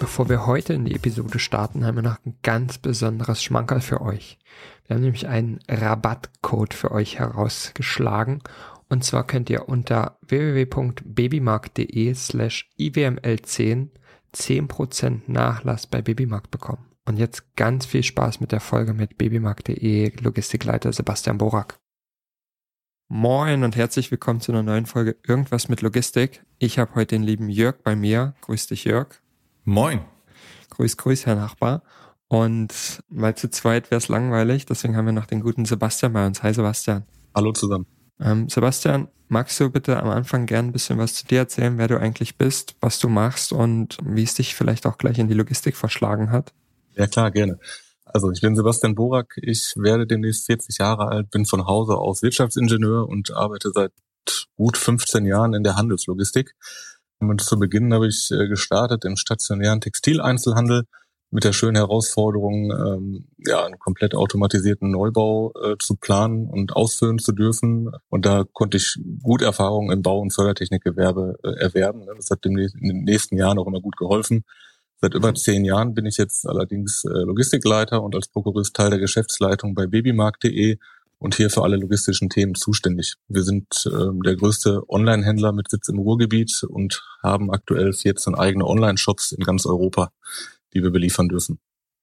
[0.00, 4.00] Bevor wir heute in die Episode starten, haben wir noch ein ganz besonderes Schmankerl für
[4.00, 4.38] euch.
[4.86, 8.42] Wir haben nämlich einen Rabattcode für euch herausgeschlagen.
[8.88, 13.88] Und zwar könnt ihr unter www.babymarkt.de slash IWML10
[14.34, 16.86] 10% Nachlass bei Babymarkt bekommen.
[17.04, 21.78] Und jetzt ganz viel Spaß mit der Folge mit babymarkt.de Logistikleiter Sebastian Borak.
[23.08, 26.42] Moin und herzlich willkommen zu einer neuen Folge Irgendwas mit Logistik.
[26.58, 28.34] Ich habe heute den lieben Jörg bei mir.
[28.40, 29.20] Grüß dich, Jörg.
[29.64, 30.00] Moin.
[30.70, 31.82] Grüß, grüß, Herr Nachbar.
[32.28, 36.26] Und weil zu zweit wäre es langweilig, deswegen haben wir noch den guten Sebastian bei
[36.26, 36.42] uns.
[36.42, 37.04] Hi Sebastian.
[37.34, 37.86] Hallo zusammen.
[38.20, 41.88] Ähm, Sebastian, magst du bitte am Anfang gern ein bisschen was zu dir erzählen, wer
[41.88, 45.34] du eigentlich bist, was du machst und wie es dich vielleicht auch gleich in die
[45.34, 46.52] Logistik verschlagen hat?
[46.94, 47.58] Ja klar, gerne.
[48.04, 52.22] Also ich bin Sebastian Borak, ich werde demnächst 40 Jahre alt, bin von Hause aus
[52.22, 53.92] Wirtschaftsingenieur und arbeite seit
[54.56, 56.54] gut 15 Jahren in der Handelslogistik.
[57.20, 60.84] Und zu Beginn habe ich äh, gestartet im stationären Textileinzelhandel
[61.30, 67.18] mit der schönen Herausforderung, ähm, ja, einen komplett automatisierten Neubau äh, zu planen und ausführen
[67.18, 67.90] zu dürfen.
[68.08, 72.06] Und da konnte ich gut Erfahrungen im Bau- und Fördertechnikgewerbe äh, erwerben.
[72.16, 74.44] Das hat in den nächsten Jahren auch immer gut geholfen.
[75.00, 78.98] Seit über zehn Jahren bin ich jetzt allerdings äh, Logistikleiter und als Prokurist Teil der
[78.98, 80.78] Geschäftsleitung bei babymarkt.de
[81.20, 83.14] und hier für alle logistischen Themen zuständig.
[83.28, 88.66] Wir sind äh, der größte Online-Händler mit Sitz im Ruhrgebiet und haben aktuell 14 eigene
[88.66, 90.12] Online-Shops in ganz Europa,
[90.74, 91.60] die wir beliefern dürfen.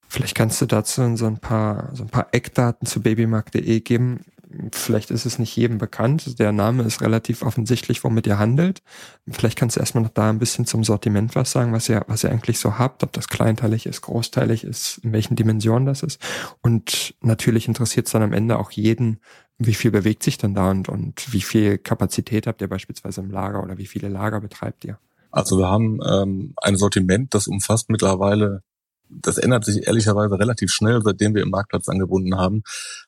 [0.08, 4.24] Vielleicht kannst du dazu so ein paar, so ein paar Eckdaten zu babymarkt.de geben.
[4.72, 6.38] Vielleicht ist es nicht jedem bekannt.
[6.38, 8.82] Der Name ist relativ offensichtlich, womit ihr handelt.
[9.28, 12.24] Vielleicht kannst du erstmal noch da ein bisschen zum Sortiment was sagen, was ihr, was
[12.24, 16.20] ihr eigentlich so habt, ob das kleinteilig ist, großteilig ist, in welchen Dimensionen das ist.
[16.62, 19.20] Und natürlich interessiert es dann am Ende auch jeden,
[19.58, 23.30] wie viel bewegt sich denn da und, und wie viel Kapazität habt ihr beispielsweise im
[23.30, 24.98] Lager oder wie viele Lager betreibt ihr?
[25.30, 28.62] Also wir haben ähm, ein Sortiment, das umfasst mittlerweile
[29.10, 32.62] das ändert sich ehrlicherweise relativ schnell, seitdem wir im Marktplatz angebunden haben.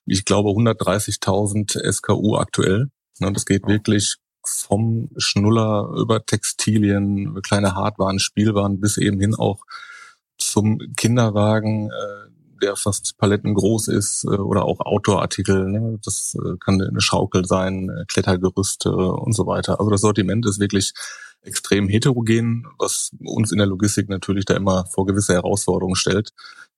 [0.06, 2.90] Ich glaube 130.000 SKU aktuell.
[3.20, 9.64] Und das geht wirklich vom Schnuller über Textilien, kleine Hardwaren, Spielwaren bis eben hin auch
[10.38, 12.30] zum Kinderwagen, äh,
[12.62, 15.68] der fast Paletten groß ist, äh, oder auch Outdoor-Artikel.
[15.68, 15.98] Ne?
[16.02, 19.78] Das äh, kann eine Schaukel sein, Klettergerüste und so weiter.
[19.78, 20.92] Also das Sortiment ist wirklich
[21.42, 26.30] extrem heterogen, was uns in der Logistik natürlich da immer vor gewisse Herausforderungen stellt.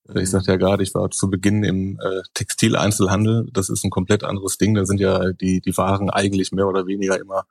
[0.08, 3.48] Äh, ich sagte ja gerade, ich war zu Beginn im äh, Textileinzelhandel.
[3.52, 4.74] Das ist ein komplett anderes Ding.
[4.74, 7.44] Da sind ja die, die Waren eigentlich mehr oder weniger immer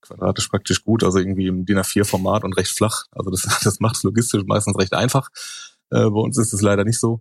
[0.00, 3.04] quadratisch praktisch gut, also irgendwie im DIN A4-Format und recht flach.
[3.12, 5.28] Also das, das macht es logistisch meistens recht einfach.
[5.90, 7.20] Äh, bei uns ist es leider nicht so.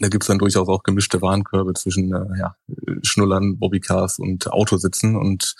[0.00, 2.56] Da gibt's dann durchaus auch gemischte Warenkörbe zwischen äh, ja,
[3.02, 5.16] Schnullern, Bobbycars und Autositzen.
[5.16, 5.54] Und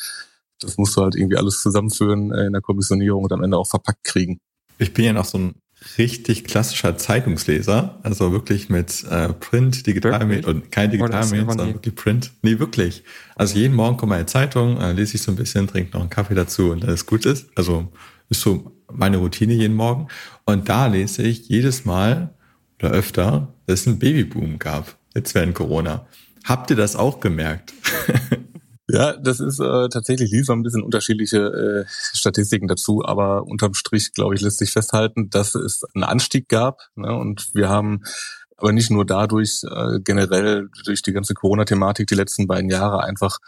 [0.60, 3.68] das musst du halt irgendwie alles zusammenführen äh, in der Kommissionierung und am Ende auch
[3.68, 4.38] verpackt kriegen.
[4.78, 5.54] Ich bin ja noch so ein
[5.96, 12.32] richtig klassischer Zeitungsleser, also wirklich mit äh, Print, Digitalmedien und kein Digitalmedien, sondern wirklich Print.
[12.42, 13.04] Nee, wirklich.
[13.36, 16.10] Also jeden Morgen kommt meine Zeitung, äh, lese ich so ein bisschen, trinke noch einen
[16.10, 17.46] Kaffee dazu und alles gut ist.
[17.54, 17.88] Also
[18.28, 20.08] ist so meine Routine jeden Morgen.
[20.44, 22.34] Und da lese ich jedes Mal
[22.78, 26.06] oder öfter, dass es einen Babyboom gab, jetzt während Corona.
[26.44, 27.74] Habt ihr das auch gemerkt?
[28.90, 31.84] Ja, das ist äh, tatsächlich liefern ein bisschen unterschiedliche äh,
[32.14, 36.80] Statistiken dazu, aber unterm Strich, glaube ich, lässt sich festhalten, dass es einen Anstieg gab.
[36.96, 37.14] Ne?
[37.14, 38.02] Und wir haben
[38.56, 43.38] aber nicht nur dadurch, äh, generell durch die ganze Corona-Thematik die letzten beiden Jahre einfach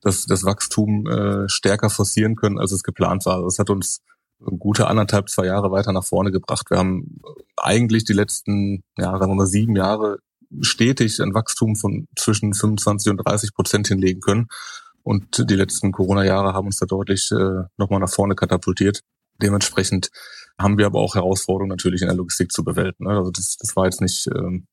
[0.00, 3.42] das, das Wachstum äh, stärker forcieren können, als es geplant war.
[3.42, 4.00] Das hat uns
[4.40, 6.70] gute anderthalb, zwei Jahre weiter nach vorne gebracht.
[6.70, 7.20] Wir haben
[7.56, 10.18] eigentlich die letzten, ja, sagen wir mal, sieben Jahre
[10.60, 14.48] stetig ein Wachstum von zwischen 25 und 30 Prozent hinlegen können.
[15.08, 19.00] Und die letzten Corona-Jahre haben uns da deutlich äh, nochmal nach vorne katapultiert.
[19.40, 20.10] Dementsprechend
[20.58, 23.04] haben wir aber auch Herausforderungen natürlich in der Logistik zu bewältigen.
[23.04, 23.16] Ne?
[23.16, 24.66] Also das, das war jetzt nicht ähm,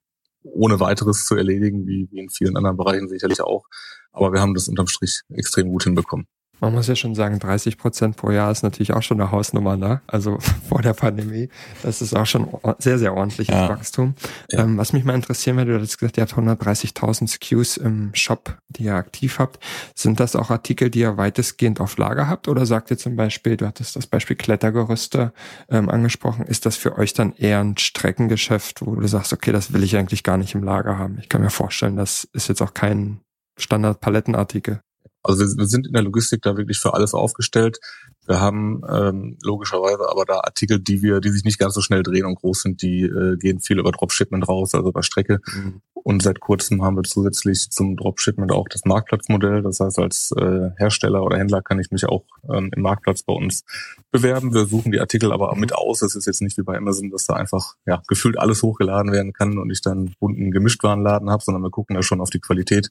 [0.44, 3.64] ohne weiteres zu erledigen, wie, wie in vielen anderen Bereichen sicherlich auch.
[4.12, 6.28] Aber wir haben das unterm Strich extrem gut hinbekommen.
[6.60, 9.78] Man muss ja schon sagen, 30 Prozent pro Jahr ist natürlich auch schon eine Hausnummer,
[9.78, 10.02] ne?
[10.08, 11.50] Also vor der Pandemie.
[11.84, 12.48] Das ist auch schon
[12.80, 13.70] sehr, sehr ordentliches ja.
[13.70, 14.16] Wachstum.
[14.50, 14.64] Ja.
[14.64, 18.58] Ähm, was mich mal interessieren würde, du hast gesagt, ihr habt 130.000 SKUs im Shop,
[18.70, 19.64] die ihr aktiv habt.
[19.96, 22.48] Sind das auch Artikel, die ihr weitestgehend auf Lager habt?
[22.48, 25.34] Oder sagt ihr zum Beispiel, du hattest das Beispiel Klettergerüste
[25.70, 29.74] ähm, angesprochen, ist das für euch dann eher ein Streckengeschäft, wo du sagst, okay, das
[29.74, 31.18] will ich eigentlich gar nicht im Lager haben?
[31.20, 33.20] Ich kann mir vorstellen, das ist jetzt auch kein
[33.58, 34.82] Standard-Palettenartikel.
[35.26, 37.80] Also wir, wir, sind in der Logistik da wirklich für alles aufgestellt.
[38.28, 42.04] Wir haben ähm, logischerweise aber da Artikel, die wir, die sich nicht ganz so schnell
[42.04, 45.42] drehen und groß sind, die äh, gehen viel über Dropshipment raus, also über Strecke.
[45.46, 45.82] Mhm.
[45.94, 49.64] Und seit kurzem haben wir zusätzlich zum Dropshipment auch das Marktplatzmodell.
[49.64, 53.34] Das heißt, als äh, Hersteller oder Händler kann ich mich auch ähm, im Marktplatz bei
[53.34, 53.64] uns
[54.12, 54.54] bewerben.
[54.54, 56.04] Wir suchen die Artikel aber auch mit aus.
[56.04, 59.34] Es ist jetzt nicht wie bei Amazon, dass da einfach ja gefühlt alles hochgeladen werden
[59.34, 62.90] kann und ich dann bunten Gemischtwarenladen habe, sondern wir gucken da schon auf die Qualität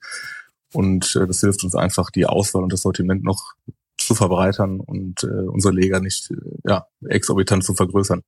[0.74, 3.54] und äh, das hilft uns einfach, die Auswahl und das Sortiment noch
[3.96, 6.36] zu verbreitern und äh, unsere Leger nicht äh,
[6.68, 8.22] ja, exorbitant zu vergrößern.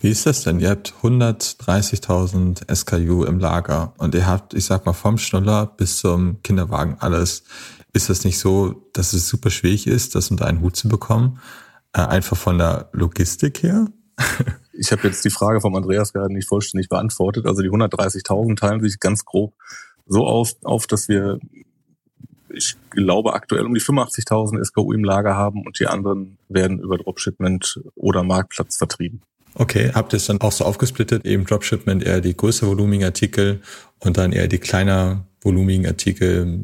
[0.00, 0.60] Wie ist das denn?
[0.60, 5.98] Ihr habt 130.000 SKU im Lager und ihr habt, ich sag mal, vom Schnuller bis
[5.98, 7.44] zum Kinderwagen alles.
[7.92, 11.38] Ist das nicht so, dass es super schwierig ist, das unter einen Hut zu bekommen?
[11.92, 13.88] Äh, einfach von der Logistik her?
[14.72, 17.46] ich habe jetzt die Frage vom Andreas gerade nicht vollständig beantwortet.
[17.46, 19.54] Also die 130.000 teilen sich ganz grob
[20.06, 21.38] so auf, auf dass wir
[22.52, 26.98] ich glaube, aktuell um die 85.000 SKU im Lager haben und die anderen werden über
[26.98, 29.22] Dropshipment oder Marktplatz vertrieben.
[29.54, 33.60] Okay, habt ihr es dann auch so aufgesplittet, eben Dropshipment eher die größer volumigen Artikel
[33.98, 36.60] und dann eher die kleiner volumigen Artikel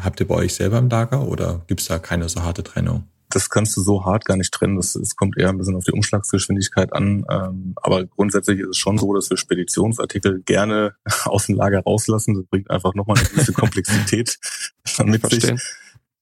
[0.00, 3.04] habt ihr bei euch selber im Lager oder gibt es da keine so harte Trennung?
[3.34, 4.76] Das kannst du so hart gar nicht trennen.
[4.76, 7.24] Das, es kommt eher ein bisschen auf die Umschlagsgeschwindigkeit an.
[7.28, 10.94] Ähm, aber grundsätzlich ist es schon so, dass wir Speditionsartikel gerne
[11.24, 12.34] aus dem Lager rauslassen.
[12.34, 14.38] Das bringt einfach nochmal eine gewisse Komplexität
[15.04, 15.52] mit sich.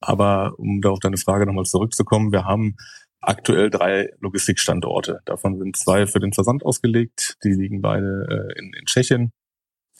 [0.01, 2.77] Aber um da auf deine Frage nochmal zurückzukommen, wir haben
[3.21, 5.21] aktuell drei Logistikstandorte.
[5.27, 7.37] Davon sind zwei für den Versand ausgelegt.
[7.45, 9.33] Die liegen beide äh, in, in Tschechien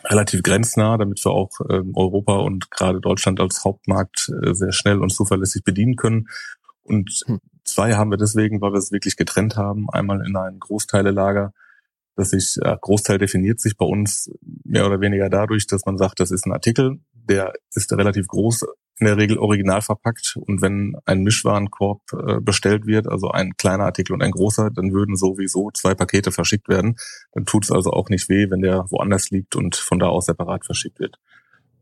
[0.05, 5.01] relativ grenznah, damit wir auch ähm, Europa und gerade Deutschland als Hauptmarkt äh, sehr schnell
[5.01, 6.27] und zuverlässig bedienen können.
[6.83, 7.41] Und hm.
[7.65, 9.89] zwei haben wir deswegen, weil wir es wirklich getrennt haben.
[9.91, 11.53] Einmal in ein Großteilelager,
[12.17, 14.31] das sich, äh, Großteil definiert sich bei uns
[14.65, 18.67] mehr oder weniger dadurch, dass man sagt, das ist ein Artikel, der ist relativ groß,
[18.99, 20.37] in der Regel original verpackt.
[20.47, 24.93] Und wenn ein Mischwarenkorb äh, bestellt wird, also ein kleiner Artikel und ein großer, dann
[24.93, 26.97] würden sowieso zwei Pakete verschickt werden.
[27.33, 30.27] Dann tut es also auch nicht weh, wenn der woanders liegt und von da aus
[30.27, 31.17] separat verschickt wird.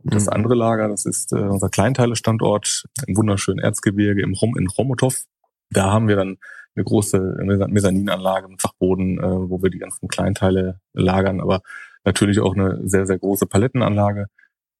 [0.04, 0.32] Das mhm.
[0.32, 5.24] andere Lager, das ist äh, unser Kleinteile-Standort im wunderschönen Erzgebirge im Rom, in Chomutov.
[5.70, 6.38] Da haben wir dann
[6.74, 7.36] eine große
[7.68, 11.62] Mezzaninanlage mit Fachboden, äh, wo wir die ganzen Kleinteile lagern, aber
[12.04, 14.26] natürlich auch eine sehr, sehr große Palettenanlage.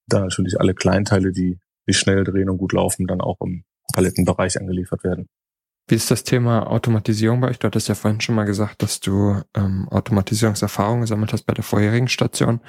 [0.06, 1.58] Da natürlich alle Kleinteile, die,
[1.88, 5.28] die schnell drehen und gut laufen, dann auch im Palettenbereich angeliefert werden.
[5.88, 7.58] Wie ist das Thema Automatisierung bei euch?
[7.58, 11.64] Du hattest ja vorhin schon mal gesagt, dass du ähm, Automatisierungserfahrung gesammelt hast bei der
[11.64, 12.60] vorherigen Station.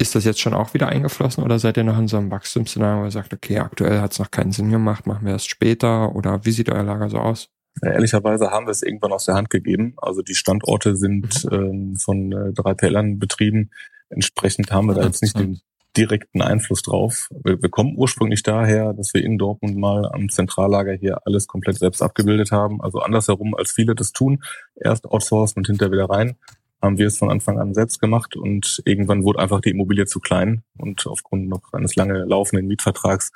[0.00, 3.02] Ist das jetzt schon auch wieder eingeflossen oder seid ihr noch in so einem Wachstumsszenario,
[3.02, 6.14] wo ihr sagt, okay, aktuell hat es noch keinen Sinn gemacht, machen wir es später
[6.14, 7.50] oder wie sieht euer Lager so aus?
[7.82, 9.94] Ja, ehrlicherweise haben wir es irgendwann aus der Hand gegeben.
[9.96, 11.52] Also die Standorte sind mhm.
[11.52, 13.70] ähm, von äh, drei PLern betrieben.
[14.08, 15.60] Entsprechend haben wir da jetzt nicht den
[15.96, 17.28] direkten Einfluss drauf.
[17.42, 21.78] Wir, wir, kommen ursprünglich daher, dass wir in Dortmund mal am Zentrallager hier alles komplett
[21.78, 22.80] selbst abgebildet haben.
[22.80, 24.42] Also andersherum, als viele das tun.
[24.76, 26.36] Erst outsourcen und hinterher wieder rein
[26.80, 30.20] haben wir es von Anfang an selbst gemacht und irgendwann wurde einfach die Immobilie zu
[30.20, 33.32] klein und aufgrund noch eines lange laufenden Mietvertrags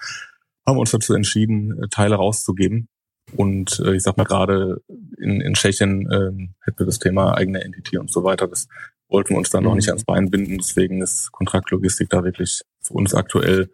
[0.67, 2.89] haben wir uns dazu entschieden, äh, Teile rauszugeben.
[3.35, 4.83] Und äh, ich sag mal gerade
[5.19, 8.49] in, in Tschechien äh, hätten wir das Thema eigene Entity und so weiter.
[8.49, 8.69] Das
[9.09, 9.71] wollten wir uns dann mhm.
[9.71, 10.59] noch nicht ans Bein binden.
[10.59, 13.71] Deswegen ist Kontraktlogistik da wirklich für uns aktuell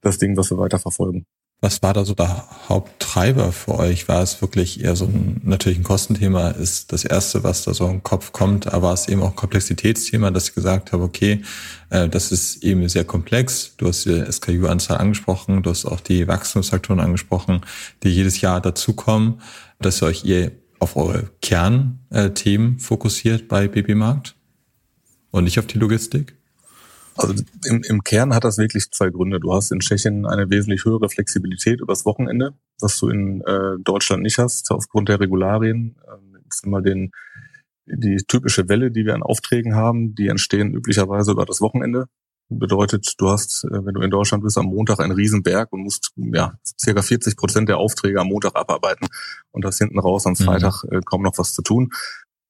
[0.00, 1.26] das Ding, was wir weiter verfolgen.
[1.62, 4.08] Was war da so der Haupttreiber für euch?
[4.08, 7.86] War es wirklich eher so ein, natürlich ein Kostenthema, ist das erste, was da so
[7.86, 11.42] im Kopf kommt, aber war es eben auch ein Komplexitätsthema, dass ich gesagt habe, okay,
[11.90, 13.74] äh, das ist eben sehr komplex.
[13.76, 17.60] Du hast die SKU-Anzahl angesprochen, du hast auch die Wachstumsfaktoren angesprochen,
[18.02, 19.42] die jedes Jahr dazukommen,
[19.80, 24.34] dass ihr euch eher auf eure Kernthemen fokussiert bei BB Markt
[25.30, 26.39] und nicht auf die Logistik?
[27.22, 27.34] Also
[27.66, 29.40] im, im Kern hat das wirklich zwei Gründe.
[29.40, 34.22] Du hast in Tschechien eine wesentlich höhere Flexibilität übers Wochenende, was du in äh, Deutschland
[34.22, 35.96] nicht hast, aufgrund der Regularien.
[36.08, 37.12] Ähm, jetzt immer den,
[37.86, 42.06] die typische Welle, die wir an Aufträgen haben, die entstehen üblicherweise über das Wochenende.
[42.48, 46.12] Bedeutet, du hast, äh, wenn du in Deutschland bist, am Montag einen Riesenberg und musst
[46.16, 49.08] ja circa 40 Prozent der Aufträge am Montag abarbeiten
[49.52, 50.44] und hast hinten raus am mhm.
[50.44, 51.02] Freitag mhm.
[51.02, 51.90] kaum noch was zu tun.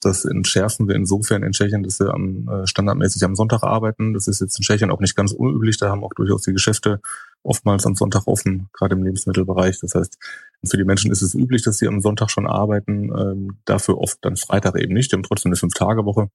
[0.01, 4.15] Das entschärfen wir insofern in Tschechien, dass wir am, äh, standardmäßig am Sonntag arbeiten.
[4.15, 5.77] Das ist jetzt in Tschechien auch nicht ganz unüblich.
[5.77, 7.01] Da haben auch durchaus die Geschäfte
[7.43, 9.79] oftmals am Sonntag offen, gerade im Lebensmittelbereich.
[9.81, 10.19] Das heißt,
[10.65, 13.13] für die Menschen ist es üblich, dass sie am Sonntag schon arbeiten.
[13.17, 15.13] Ähm, dafür oft dann Freitag eben nicht.
[15.13, 16.31] Die haben trotzdem eine Fünf-Tage-Woche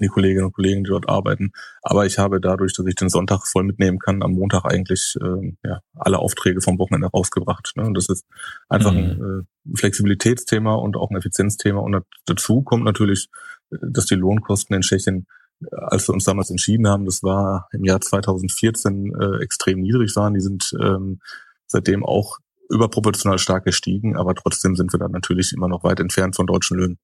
[0.00, 1.52] die Kolleginnen und Kollegen, die dort arbeiten.
[1.82, 5.52] Aber ich habe dadurch, dass ich den Sonntag voll mitnehmen kann, am Montag eigentlich äh,
[5.64, 7.72] ja, alle Aufträge vom Wochenende rausgebracht.
[7.76, 7.84] Ne?
[7.84, 8.26] Und das ist
[8.68, 8.98] einfach mhm.
[8.98, 11.80] ein äh, Flexibilitätsthema und auch ein Effizienzthema.
[11.80, 13.28] Und dazu kommt natürlich,
[13.70, 15.26] dass die Lohnkosten in Tschechien,
[15.62, 20.16] äh, als wir uns damals entschieden haben, das war im Jahr 2014 äh, extrem niedrig
[20.16, 20.34] waren.
[20.34, 21.20] Die sind ähm,
[21.66, 22.38] seitdem auch
[22.70, 26.78] überproportional stark gestiegen, aber trotzdem sind wir dann natürlich immer noch weit entfernt von deutschen
[26.78, 26.98] Löhnen.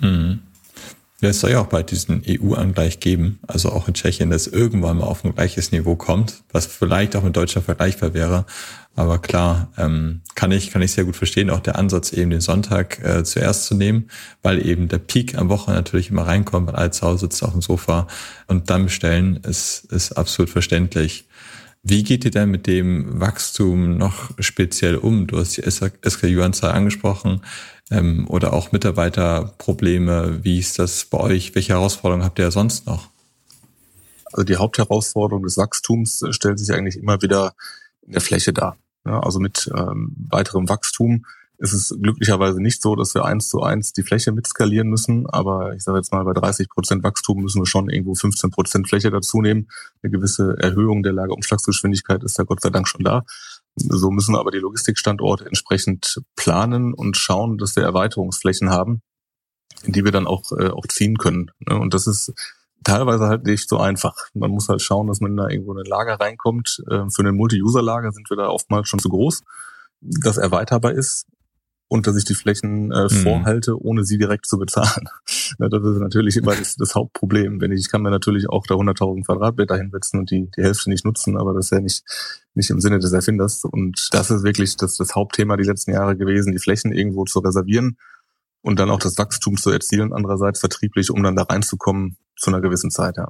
[0.00, 0.40] Mhm.
[1.22, 4.98] Ja, es soll ja auch bald diesen EU-Angleich geben, also auch in Tschechien, dass irgendwann
[4.98, 8.44] mal auf ein gleiches Niveau kommt, was vielleicht auch mit Deutschland vergleichbar wäre.
[8.96, 12.40] Aber klar, ähm, kann ich kann ich sehr gut verstehen, auch der Ansatz eben den
[12.40, 14.10] Sonntag äh, zuerst zu nehmen,
[14.42, 17.52] weil eben der Peak am Wochenende natürlich immer reinkommt, weil alle zu Hause sitzen auf
[17.52, 18.08] dem Sofa
[18.48, 21.28] und dann bestellen, ist, ist absolut verständlich.
[21.84, 25.28] Wie geht ihr denn mit dem Wachstum noch speziell um?
[25.28, 27.42] Du hast die SKU-Anzahl angesprochen
[27.92, 30.40] ähm, oder auch Mitarbeiterprobleme.
[30.42, 31.54] Wie ist das bei euch?
[31.54, 33.08] Welche Herausforderungen habt ihr sonst noch?
[34.32, 37.52] Also die Hauptherausforderung des Wachstums stellt sich eigentlich immer wieder
[38.00, 38.76] in der Fläche dar.
[39.04, 41.26] Ja, also mit ähm, weiterem Wachstum
[41.58, 45.28] ist es glücklicherweise nicht so, dass wir eins zu eins die Fläche mitskalieren müssen.
[45.28, 48.88] Aber ich sage jetzt mal, bei 30 Prozent Wachstum müssen wir schon irgendwo 15 Prozent
[48.88, 49.68] Fläche dazu nehmen.
[50.02, 53.24] Eine gewisse Erhöhung der Lagerumschlagsgeschwindigkeit ist ja Gott sei Dank schon da.
[53.76, 59.02] So müssen aber die Logistikstandorte entsprechend planen und schauen, dass wir Erweiterungsflächen haben,
[59.86, 61.50] die wir dann auch, äh, auch ziehen können.
[61.60, 61.78] Ne?
[61.78, 62.32] Und das ist
[62.84, 64.14] teilweise halt nicht so einfach.
[64.34, 66.82] Man muss halt schauen, dass man da irgendwo in ein Lager reinkommt.
[66.90, 69.42] Ähm, für ein Multi-User-Lager sind wir da oftmals schon zu groß,
[70.00, 71.26] das erweiterbar ist
[71.92, 73.08] und dass ich die Flächen äh, mhm.
[73.10, 75.08] vorhalte, ohne sie direkt zu bezahlen.
[75.58, 77.60] Das ist natürlich immer das, das Hauptproblem.
[77.60, 80.88] Wenn ich, ich kann mir natürlich auch da 100.000 Quadratmeter hinsetzen und die, die Hälfte
[80.88, 82.02] nicht nutzen, aber das ist ja nicht,
[82.54, 83.62] nicht im Sinne des Erfinders.
[83.64, 87.40] Und das ist wirklich das, das Hauptthema die letzten Jahre gewesen, die Flächen irgendwo zu
[87.40, 87.98] reservieren
[88.62, 92.62] und dann auch das Wachstum zu erzielen, andererseits vertrieblich, um dann da reinzukommen zu einer
[92.62, 93.28] gewissen Zeit, ja.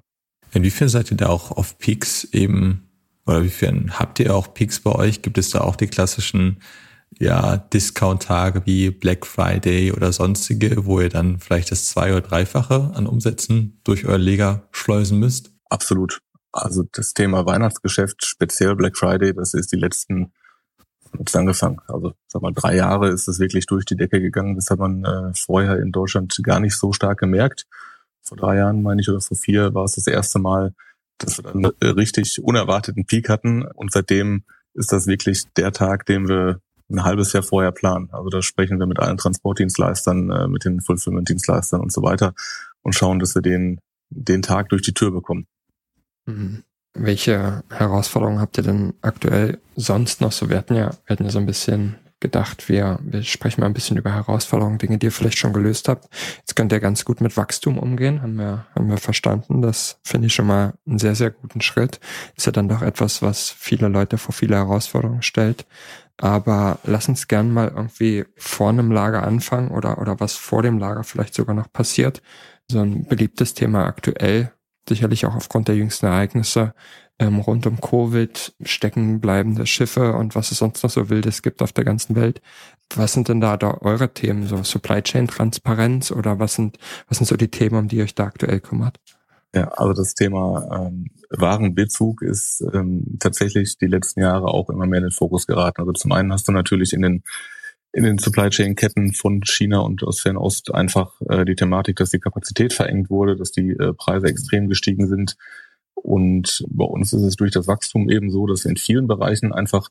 [0.53, 2.89] Inwiefern seid ihr da auch auf Peaks eben,
[3.27, 3.51] oder wie
[3.91, 5.23] habt ihr auch Peaks bei euch?
[5.23, 6.59] Gibt es da auch die klassischen
[7.19, 12.93] ja, Discount-Tage wie Black Friday oder sonstige, wo ihr dann vielleicht das zwei- oder dreifache
[12.95, 15.53] an Umsätzen durch euer Lega schleusen müsst?
[15.69, 16.21] Absolut.
[16.53, 20.33] Also das Thema Weihnachtsgeschäft, speziell Black Friday, das ist die letzten
[21.19, 21.79] jetzt angefangen.
[21.89, 24.55] Also sag mal, drei Jahre ist es wirklich durch die Decke gegangen.
[24.57, 27.67] Das hat man äh, vorher in Deutschland gar nicht so stark gemerkt.
[28.23, 30.75] Vor drei Jahren, meine ich, oder vor vier war es das erste Mal,
[31.19, 33.63] dass wir dann einen richtig unerwarteten Peak hatten.
[33.63, 36.61] Und seitdem ist das wirklich der Tag, den wir
[36.93, 38.09] ein halbes Jahr vorher planen.
[38.13, 42.35] Also da sprechen wir mit allen Transportdienstleistern, äh, mit den Fulfillment-Dienstleistern und so weiter
[42.83, 43.81] und schauen, dass wir den,
[44.11, 45.47] den Tag durch die Tür bekommen.
[46.27, 46.65] Mhm.
[46.95, 50.51] Welche Herausforderungen habt ihr denn aktuell sonst noch so?
[50.51, 53.75] Wir hatten ja, wir hatten ja so ein bisschen gedacht, wir, wir sprechen mal ein
[53.75, 56.09] bisschen über Herausforderungen, Dinge, die ihr vielleicht schon gelöst habt.
[56.39, 59.61] Jetzt könnt ihr ganz gut mit Wachstum umgehen, haben wir, haben wir verstanden.
[59.61, 62.01] Das finde ich schon mal einen sehr, sehr guten Schritt.
[62.37, 65.67] Ist ja dann doch etwas, was viele Leute vor viele Herausforderungen stellt.
[66.19, 70.79] Aber lass uns gern mal irgendwie vor einem Lager anfangen oder, oder was vor dem
[70.79, 72.23] Lager vielleicht sogar noch passiert.
[72.71, 74.53] So ein beliebtes Thema aktuell,
[74.89, 76.75] sicherlich auch aufgrund der jüngsten Ereignisse,
[77.19, 81.63] ähm, rund um Covid, stecken bleibende Schiffe und was es sonst noch so Wildes gibt
[81.63, 82.41] auf der ganzen Welt.
[82.95, 86.79] Was sind denn da, da eure Themen, so Supply Chain Transparenz oder was sind,
[87.09, 88.99] was sind so die Themen, um die ihr euch da aktuell kümmert?
[89.55, 94.99] Ja, also das Thema ähm, Warenbezug ist ähm, tatsächlich die letzten Jahre auch immer mehr
[94.99, 95.83] in den Fokus geraten.
[95.83, 97.23] Also zum einen hast du natürlich in den
[97.95, 102.09] in den Supply Chain Ketten von China und aus Fernost einfach äh, die Thematik, dass
[102.09, 105.37] die Kapazität verengt wurde, dass die äh, Preise extrem gestiegen sind,
[106.03, 109.53] und bei uns ist es durch das Wachstum eben so, dass wir in vielen Bereichen
[109.53, 109.89] einfach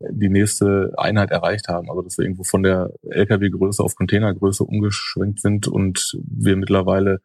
[0.00, 1.90] die nächste Einheit erreicht haben.
[1.90, 7.20] Also dass wir irgendwo von der Lkw-Größe auf Containergröße umgeschwenkt sind und wir mittlerweile,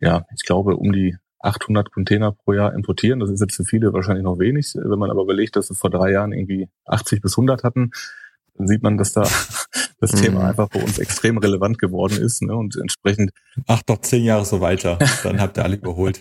[0.00, 3.20] ja, ich glaube, um die 800 Container pro Jahr importieren.
[3.20, 4.74] Das ist jetzt für viele wahrscheinlich noch wenig.
[4.74, 7.92] Wenn man aber überlegt, dass wir vor drei Jahren irgendwie 80 bis 100 hatten,
[8.56, 9.22] dann sieht man, dass da
[10.00, 10.16] das mhm.
[10.16, 12.42] Thema einfach bei uns extrem relevant geworden ist.
[12.42, 12.56] Ne?
[12.56, 13.30] Und entsprechend.
[13.68, 16.20] Ach doch, zehn Jahre so weiter, dann habt ihr alle überholt.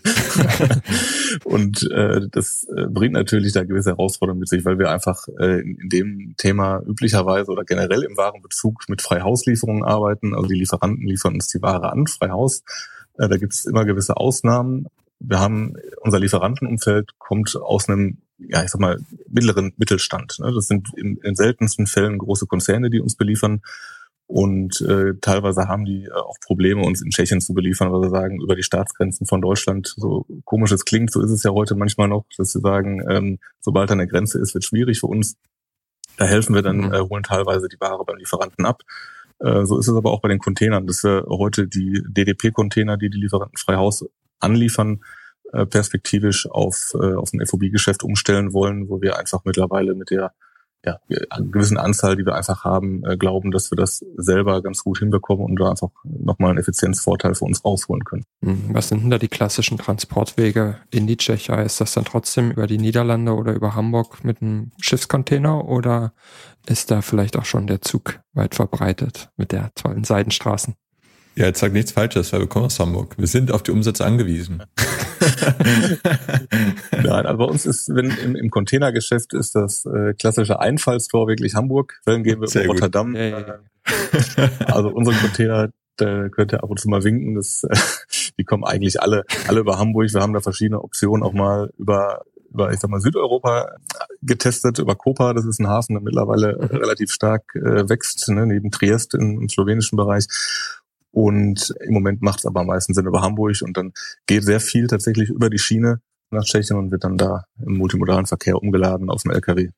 [1.46, 5.62] und äh, das äh, bringt natürlich da gewisse Herausforderungen mit sich, weil wir einfach äh,
[5.62, 10.36] in, dem Thema üblicherweise oder generell im Warenbezug mit Freihauslieferungen arbeiten.
[10.36, 12.60] Also die Lieferanten liefern uns die Ware an, Freihaus.
[12.60, 14.88] Äh, da gibt es immer gewisse Ausnahmen.
[15.20, 20.38] Wir haben unser Lieferantenumfeld kommt aus einem ja, ich sag mal, mittleren Mittelstand.
[20.40, 20.52] Ne?
[20.54, 23.62] Das sind in, in seltensten Fällen große Konzerne, die uns beliefern.
[24.28, 28.10] Und äh, teilweise haben die äh, auch Probleme, uns in Tschechien zu beliefern, weil sie
[28.10, 31.76] sagen, über die Staatsgrenzen von Deutschland, so komisch es klingt, so ist es ja heute
[31.76, 35.38] manchmal noch, dass sie sagen, ähm, sobald eine Grenze ist, wird schwierig für uns.
[36.18, 36.94] Da helfen wir dann, mhm.
[36.94, 38.82] äh, holen teilweise die Ware beim Lieferanten ab.
[39.40, 43.10] Äh, so ist es aber auch bei den Containern, dass wir heute die DDP-Container, die
[43.10, 44.06] die Lieferanten frei Haus
[44.40, 45.02] anliefern,
[45.54, 50.34] äh, perspektivisch auf, äh, auf ein FOB-Geschäft umstellen wollen, wo wir einfach mittlerweile mit der
[50.88, 54.84] ja, einer gewissen Anzahl, die wir einfach haben, äh, glauben, dass wir das selber ganz
[54.84, 58.24] gut hinbekommen und da einfach nochmal einen Effizienzvorteil für uns rausholen können.
[58.44, 61.64] Hm, was sind denn da die klassischen Transportwege in die Tschechei?
[61.64, 66.14] Ist das dann trotzdem über die Niederlande oder über Hamburg mit einem Schiffscontainer oder
[66.68, 70.76] ist da vielleicht auch schon der Zug weit verbreitet mit der tollen Seidenstraßen?
[71.36, 73.16] Ja, jetzt sag nichts Falsches, weil wir kommen aus Hamburg.
[73.18, 74.64] Wir sind auf die Umsätze angewiesen.
[76.92, 81.56] Nein, also bei uns ist, wenn im, im Containergeschäft ist das äh, klassische Einfallstor wirklich
[81.56, 82.00] Hamburg.
[82.06, 83.16] Dann gehen wir über Rotterdam.
[83.16, 83.60] Ja, ja, ja.
[84.66, 87.36] Also unsere Container, da könnt ihr ab und zu mal winken.
[87.36, 87.76] Das, äh,
[88.38, 90.14] die kommen eigentlich alle, alle über Hamburg.
[90.14, 92.24] Wir haben da verschiedene Optionen auch mal über
[92.58, 93.76] über, ich sag mal, Südeuropa
[94.22, 96.78] getestet, über Kopa, das ist ein Hafen, der mittlerweile mhm.
[96.78, 100.26] relativ stark äh, wächst, ne, neben Triest im, im slowenischen Bereich.
[101.12, 103.94] Und im Moment macht es aber am meisten Sinn über Hamburg und dann
[104.26, 108.26] geht sehr viel tatsächlich über die Schiene nach Tschechien und wird dann da im multimodalen
[108.26, 109.70] Verkehr umgeladen auf dem LKW.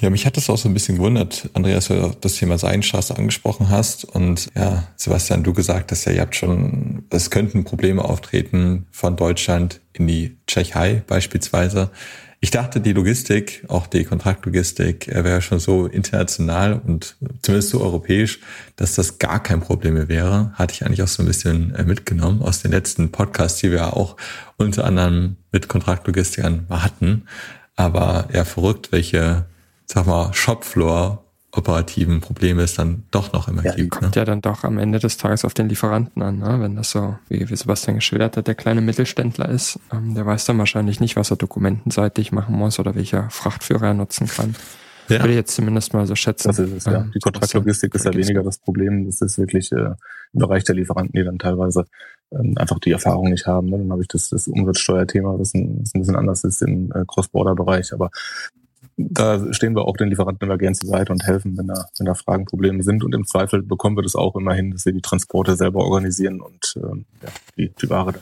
[0.00, 3.68] Ja, mich hat das auch so ein bisschen gewundert, Andreas, du das Thema Seidenstraße angesprochen
[3.68, 4.04] hast.
[4.04, 9.16] Und ja, Sebastian, du gesagt hast ja, ihr habt schon, es könnten Probleme auftreten von
[9.16, 11.90] Deutschland in die Tschechei beispielsweise.
[12.40, 17.80] Ich dachte, die Logistik, auch die Kontraktlogistik, äh, wäre schon so international und zumindest so
[17.80, 18.38] europäisch,
[18.76, 20.52] dass das gar kein Problem mehr wäre.
[20.54, 23.96] Hatte ich eigentlich auch so ein bisschen äh, mitgenommen aus den letzten Podcasts, die wir
[23.96, 24.16] auch
[24.56, 27.24] unter anderem mit Kontraktlogistikern hatten.
[27.74, 29.46] Aber ja, verrückt, welche,
[29.86, 33.90] sag mal, Shopfloor operativen Probleme es dann doch noch immer ja, gibt.
[33.90, 34.20] Kommt ne?
[34.20, 36.60] ja dann doch am Ende des Tages auf den Lieferanten an, ne?
[36.60, 40.44] wenn das so, wie, wie Sebastian geschildert hat, der kleine Mittelständler ist, ähm, der weiß
[40.44, 44.54] dann wahrscheinlich nicht, was er dokumentenseitig machen muss oder welcher Frachtführer er nutzen kann.
[45.08, 45.20] Ja.
[45.20, 46.48] Würde ich jetzt zumindest mal so schätzen.
[46.48, 47.00] Das ist es, ja.
[47.00, 49.06] Ähm, die Kontraktlogistik ist ja weniger das Problem.
[49.06, 49.76] Das ist wirklich äh,
[50.32, 51.86] im Bereich der Lieferanten, die dann teilweise
[52.30, 53.70] ähm, einfach die Erfahrung nicht haben.
[53.70, 53.78] Ne?
[53.78, 57.04] Dann habe ich das, das Umsatzsteuerthema, das ein, das ein bisschen anders ist im äh,
[57.06, 57.94] Cross-Border-Bereich.
[57.94, 58.10] Aber
[58.98, 62.06] da stehen wir auch den Lieferanten immer gern zur Seite und helfen, wenn da, wenn
[62.06, 63.04] da Fragen, Probleme sind.
[63.04, 66.40] Und im Zweifel bekommen wir das auch immer hin, dass wir die Transporte selber organisieren
[66.40, 68.12] und ähm, ja, die, die Ware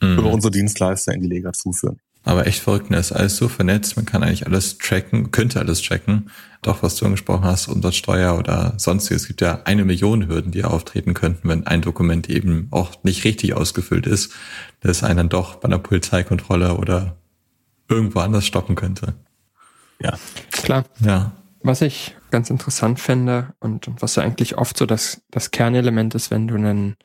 [0.00, 0.18] dann mhm.
[0.18, 2.00] über unsere Dienstleister in die Lega zuführen.
[2.22, 2.98] Aber echt verrückt, ne?
[2.98, 6.30] ist alles so vernetzt, man kann eigentlich alles tracken, könnte alles tracken.
[6.60, 9.22] Doch, was du angesprochen hast, Umsatzsteuer oder sonstiges.
[9.22, 13.24] Es gibt ja eine Million Hürden, die auftreten könnten, wenn ein Dokument eben auch nicht
[13.24, 14.32] richtig ausgefüllt ist,
[14.80, 17.16] dass einen dann doch bei einer Polizeikontrolle oder
[17.88, 19.14] irgendwo anders stoppen könnte.
[20.00, 20.18] Ja.
[20.50, 20.84] Klar.
[21.00, 21.32] Ja.
[21.62, 26.14] Was ich ganz interessant finde und, und was ja eigentlich oft so das, das Kernelement
[26.14, 26.96] ist, wenn du einen,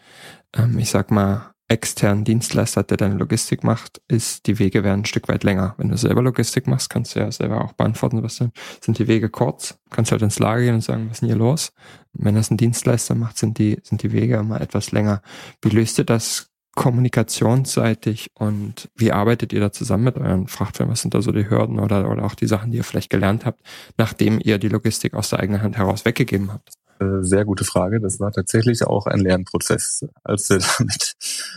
[0.54, 5.06] ähm, ich sag mal, externen Dienstleister, der deine Logistik macht, ist, die Wege werden ein
[5.06, 5.74] Stück weit länger.
[5.78, 9.08] Wenn du selber Logistik machst, kannst du ja selber auch beantworten, was denn, sind die
[9.08, 11.74] Wege kurz, kannst halt ins Lager gehen und sagen, was ist denn hier los?
[12.18, 15.22] wenn das ein Dienstleister macht, sind die, sind die Wege immer etwas länger.
[15.62, 20.92] Wie löst ihr das kommunikationsseitig und wie arbeitet ihr da zusammen mit euren Frachtfirmen?
[20.92, 23.46] Was sind da so die Hürden oder, oder auch die Sachen, die ihr vielleicht gelernt
[23.46, 23.62] habt,
[23.98, 26.74] nachdem ihr die Logistik aus der eigenen Hand heraus weggegeben habt?
[27.00, 28.00] Äh, sehr gute Frage.
[28.02, 30.06] Das war tatsächlich auch ein Lernprozess.
[30.24, 31.16] Als wir damit,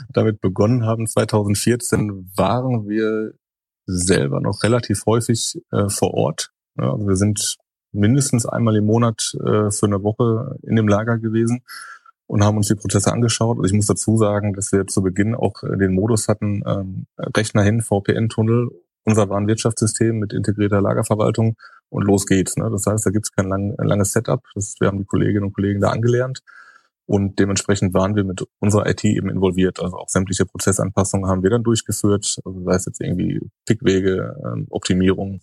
[0.09, 3.33] damit begonnen haben, 2014, waren wir
[3.87, 6.53] selber noch relativ häufig äh, vor Ort.
[6.77, 7.57] Ja, also wir sind
[7.93, 11.63] mindestens einmal im Monat äh, für eine Woche in dem Lager gewesen
[12.29, 13.57] und haben uns die Prozesse angeschaut.
[13.57, 17.07] Also ich muss dazu sagen, dass wir zu Beginn auch äh, den Modus hatten, ähm,
[17.19, 18.71] Rechner hin, VPN-Tunnel,
[19.05, 21.57] unser Warenwirtschaftssystem mit integrierter Lagerverwaltung
[21.89, 22.57] und los geht's.
[22.57, 22.69] Ne?
[22.71, 24.43] Das heißt, da gibt's kein lang, langes Setup.
[24.55, 26.43] Das, wir haben die Kolleginnen und Kollegen da angelernt
[27.07, 29.81] und dementsprechend waren wir mit unserer IT eben involviert.
[29.81, 34.67] Also auch sämtliche Prozessanpassungen haben wir dann durchgeführt, also sei es jetzt irgendwie Pickwege, ähm,
[34.69, 35.41] Optimierung,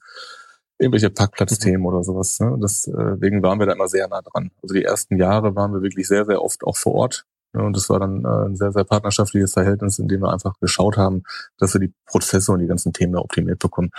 [0.78, 1.86] irgendwelche Parkplatzthemen mhm.
[1.86, 2.40] oder sowas.
[2.40, 2.58] Ne?
[2.62, 4.52] Deswegen waren wir da immer sehr nah dran.
[4.62, 7.26] Also die ersten Jahre waren wir wirklich sehr, sehr oft auch vor Ort.
[7.54, 7.64] Ne?
[7.64, 10.98] Und das war dann äh, ein sehr, sehr partnerschaftliches Verhältnis, in dem wir einfach geschaut
[10.98, 11.24] haben,
[11.58, 13.92] dass wir die Prozesse und die ganzen Themen da optimiert bekommen.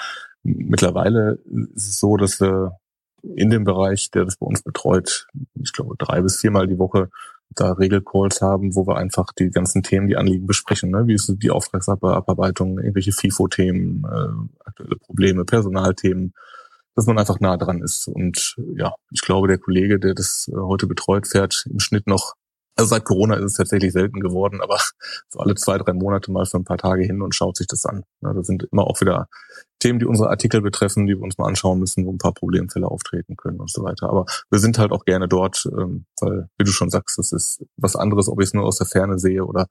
[0.42, 1.38] Mittlerweile
[1.74, 2.78] ist es so, dass wir
[3.22, 7.10] in dem Bereich, der das bei uns betreut, ich glaube drei bis viermal die Woche
[7.50, 10.90] da Regelcalls haben, wo wir einfach die ganzen Themen, die Anliegen besprechen.
[10.90, 11.06] Ne?
[11.06, 16.34] Wie ist die Auftragsabarbeitung, irgendwelche FIFO-Themen, äh, aktuelle Probleme, Personalthemen,
[16.96, 18.08] dass man einfach nah dran ist.
[18.08, 22.34] Und ja, ich glaube, der Kollege, der das äh, heute betreut, fährt im Schnitt noch
[22.74, 24.78] Also seit Corona ist es tatsächlich selten geworden, aber
[25.28, 27.84] so alle zwei, drei Monate mal für ein paar Tage hin und schaut sich das
[27.84, 28.04] an.
[28.22, 29.28] Ja, da sind immer auch wieder
[29.78, 32.86] Themen, die unsere Artikel betreffen, die wir uns mal anschauen müssen, wo ein paar Problemfälle
[32.86, 34.08] auftreten können und so weiter.
[34.08, 37.62] Aber wir sind halt auch gerne dort, ähm, weil, wie du schon sagst, es ist
[37.76, 39.66] was anderes, ob ich es nur aus der Ferne sehe oder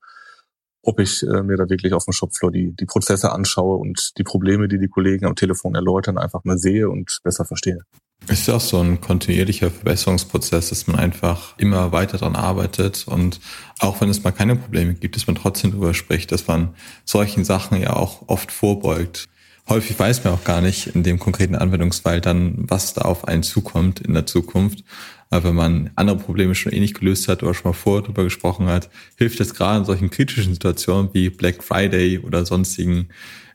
[0.86, 4.24] ob ich äh, mir da wirklich auf dem Shopfloor die, die Prozesse anschaue und die
[4.24, 7.80] Probleme, die die Kollegen am Telefon erläutern, einfach mal sehe und besser verstehe.
[8.28, 13.06] Es ist ja auch so ein kontinuierlicher Verbesserungsprozess, dass man einfach immer weiter daran arbeitet
[13.08, 13.40] und
[13.80, 17.44] auch wenn es mal keine Probleme gibt, dass man trotzdem darüber spricht, dass man solchen
[17.44, 19.28] Sachen ja auch oft vorbeugt.
[19.68, 23.42] Häufig weiß man auch gar nicht in dem konkreten Anwendungsfall dann, was da auf einen
[23.42, 24.84] zukommt in der Zukunft.
[25.30, 28.24] Aber wenn man andere Probleme schon eh nicht gelöst hat oder schon mal vorher darüber
[28.24, 33.10] gesprochen hat, hilft es gerade in solchen kritischen Situationen wie Black Friday oder sonstigen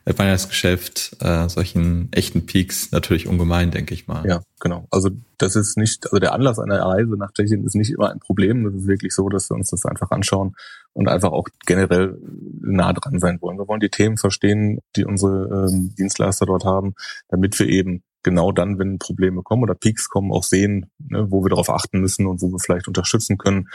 [0.05, 4.25] Weihnachtsgeschäft, äh, solchen echten Peaks natürlich ungemein, denke ich mal.
[4.27, 4.87] Ja, genau.
[4.89, 8.19] Also das ist nicht, also der Anlass einer Reise nach Tschechien ist nicht immer ein
[8.19, 8.63] Problem.
[8.63, 10.55] Das ist wirklich so, dass wir uns das einfach anschauen
[10.93, 12.17] und einfach auch generell
[12.61, 13.59] nah dran sein wollen.
[13.59, 16.95] Wir wollen die Themen verstehen, die unsere ähm, Dienstleister dort haben,
[17.29, 21.43] damit wir eben genau dann, wenn Probleme kommen oder Peaks kommen, auch sehen, ne, wo
[21.43, 23.67] wir darauf achten müssen und wo wir vielleicht unterstützen können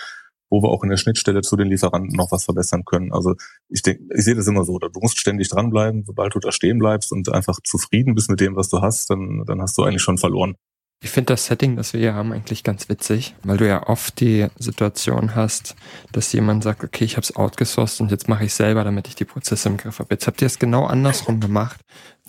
[0.50, 3.12] wo wir auch in der Schnittstelle zu den Lieferanten noch was verbessern können.
[3.12, 3.34] Also
[3.68, 6.78] ich denke, ich sehe das immer so, du musst ständig dranbleiben, sobald du da stehen
[6.78, 10.02] bleibst und einfach zufrieden bist mit dem, was du hast, dann, dann hast du eigentlich
[10.02, 10.54] schon verloren.
[11.02, 14.18] Ich finde das Setting, das wir hier haben, eigentlich ganz witzig, weil du ja oft
[14.18, 15.76] die Situation hast,
[16.12, 19.14] dass jemand sagt, okay, ich habe es outgesourced und jetzt mache ich selber, damit ich
[19.14, 20.14] die Prozesse im Griff habe.
[20.14, 21.80] Jetzt habt ihr es genau andersrum gemacht.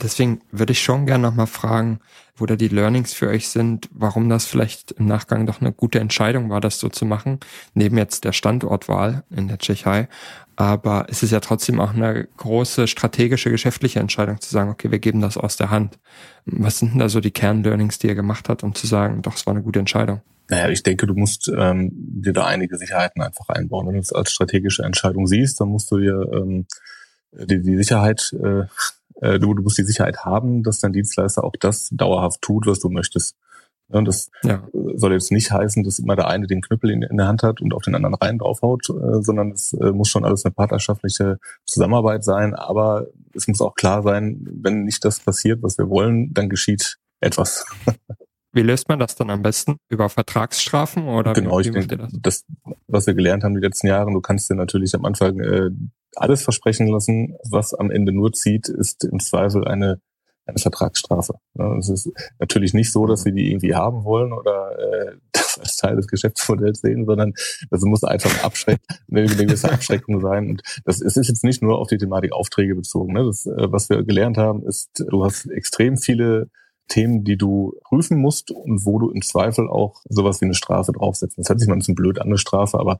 [0.01, 1.99] Deswegen würde ich schon gerne nochmal fragen,
[2.35, 5.99] wo da die Learnings für euch sind, warum das vielleicht im Nachgang doch eine gute
[5.99, 7.39] Entscheidung war, das so zu machen,
[7.73, 10.07] neben jetzt der Standortwahl in der Tschechei.
[10.55, 14.99] Aber es ist ja trotzdem auch eine große strategische, geschäftliche Entscheidung zu sagen, okay, wir
[14.99, 15.97] geben das aus der Hand.
[16.45, 19.35] Was sind denn da so die Kernlearnings, die ihr gemacht habt, um zu sagen, doch,
[19.35, 20.21] es war eine gute Entscheidung?
[20.49, 23.87] Naja, ich denke, du musst ähm, dir da einige Sicherheiten einfach einbauen.
[23.87, 26.67] Wenn du es als strategische Entscheidung siehst, dann musst du dir ähm,
[27.33, 28.63] die, die Sicherheit äh,
[29.21, 32.79] äh, du, du musst die Sicherheit haben, dass dein Dienstleister auch das dauerhaft tut, was
[32.79, 33.35] du möchtest.
[33.89, 34.67] Und das ja.
[34.95, 37.61] soll jetzt nicht heißen, dass immer der eine den Knüppel in, in der Hand hat
[37.61, 41.39] und auf den anderen rein draufhaut, äh, sondern es äh, muss schon alles eine partnerschaftliche
[41.65, 42.53] Zusammenarbeit sein.
[42.53, 46.97] Aber es muss auch klar sein, wenn nicht das passiert, was wir wollen, dann geschieht
[47.21, 47.65] etwas.
[48.53, 49.77] Wie löst man das dann am besten?
[49.87, 52.11] Über Vertragsstrafen oder genau, wie, wie ich denke, das?
[52.21, 52.45] das,
[52.87, 55.69] was wir gelernt haben die letzten Jahre, du kannst dir natürlich am Anfang äh,
[56.15, 60.01] alles versprechen lassen, was am Ende nur zieht, ist im Zweifel eine,
[60.45, 61.35] eine Vertragsstrafe.
[61.77, 65.77] Es ist natürlich nicht so, dass sie die irgendwie haben wollen oder äh, das als
[65.77, 67.33] Teil des Geschäftsmodells sehen, sondern
[67.69, 68.79] das muss einfach abschreck,
[69.11, 70.49] eine gewisse Abschreckung sein.
[70.49, 73.13] Und das es ist jetzt nicht nur auf die Thematik Aufträge bezogen.
[73.13, 73.25] Ne?
[73.25, 76.49] Das, äh, was wir gelernt haben, ist, du hast extrem viele
[76.87, 80.93] Themen, die du prüfen musst und wo du im Zweifel auch sowas wie eine Strafe
[80.93, 81.41] draufsetzen.
[81.41, 82.99] Das hört sich mal ein bisschen blöd an, eine Strafe, aber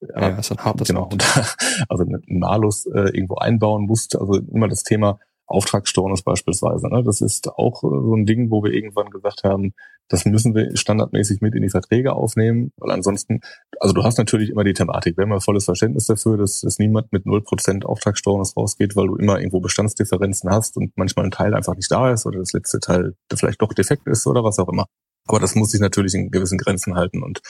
[0.00, 1.24] ja, ist ein hartes genau, und,
[1.88, 4.16] also einen Malus äh, irgendwo einbauen musst.
[4.16, 6.88] Also immer das Thema Auftragsstornos beispielsweise.
[6.88, 7.02] Ne?
[7.02, 9.74] Das ist auch äh, so ein Ding, wo wir irgendwann gesagt haben,
[10.08, 13.40] das müssen wir standardmäßig mit in die Verträge aufnehmen, weil ansonsten,
[13.80, 16.78] also du hast natürlich immer die Thematik, wir haben ja volles Verständnis dafür, dass, dass
[16.78, 21.54] niemand mit 0% Auftragsstornos rausgeht, weil du immer irgendwo Bestandsdifferenzen hast und manchmal ein Teil
[21.54, 24.68] einfach nicht da ist oder das letzte Teil vielleicht doch defekt ist oder was auch
[24.68, 24.86] immer.
[25.26, 27.40] Aber das muss sich natürlich in gewissen Grenzen halten und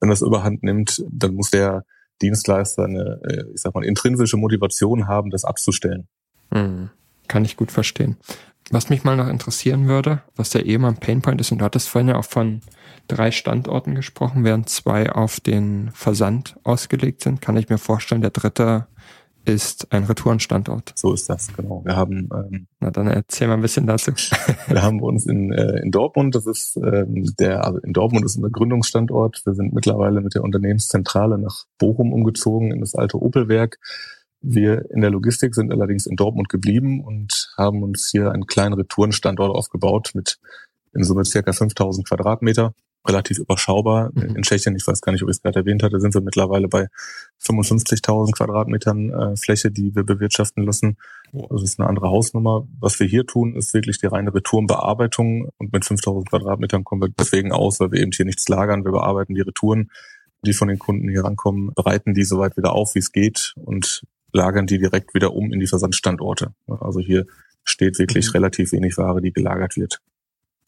[0.00, 1.84] wenn das überhand nimmt, dann muss der
[2.22, 6.08] Dienstleister eine, äh, ich sag mal, intrinsische Motivation haben, das abzustellen.
[6.50, 6.90] Mhm.
[7.28, 8.16] Kann ich gut verstehen.
[8.70, 12.08] Was mich mal noch interessieren würde, was der Ehemann Painpoint ist, und du hattest vorhin
[12.08, 12.62] ja auch von
[13.08, 18.30] drei Standorten gesprochen, während zwei auf den Versand ausgelegt sind, kann ich mir vorstellen, der
[18.30, 18.86] dritte
[19.44, 20.92] ist ein Retourenstandort.
[20.96, 21.82] So ist das, genau.
[21.84, 24.12] Wir haben ähm, Na dann erzähl mal ein bisschen dazu.
[24.68, 28.36] wir haben uns in, äh, in Dortmund, das ist ähm, der, also in Dortmund ist
[28.36, 29.42] unser Gründungsstandort.
[29.44, 33.78] Wir sind mittlerweile mit der Unternehmenszentrale nach Bochum umgezogen in das alte Opelwerk.
[34.40, 38.74] Wir in der Logistik sind allerdings in Dortmund geblieben und haben uns hier einen kleinen
[38.74, 40.38] Retourenstandort aufgebaut mit
[40.94, 42.74] in Summe circa 5000 Quadratmeter
[43.06, 44.10] relativ überschaubar.
[44.14, 44.36] Mhm.
[44.36, 46.68] In Tschechien, ich weiß gar nicht, ob ich es gerade erwähnt hatte, sind wir mittlerweile
[46.68, 46.88] bei
[47.42, 50.96] 55.000 Quadratmetern äh, Fläche, die wir bewirtschaften lassen.
[51.32, 52.66] Das ist eine andere Hausnummer.
[52.80, 55.50] Was wir hier tun, ist wirklich die reine Retourenbearbeitung.
[55.58, 58.84] Und mit 5.000 Quadratmetern kommen wir deswegen aus, weil wir eben hier nichts lagern.
[58.84, 59.90] Wir bearbeiten die Retouren,
[60.44, 64.04] die von den Kunden hier rankommen, bereiten die soweit wieder auf, wie es geht und
[64.32, 66.54] lagern die direkt wieder um in die Versandstandorte.
[66.66, 67.26] Also hier
[67.64, 68.32] steht wirklich mhm.
[68.32, 70.00] relativ wenig Ware, die gelagert wird.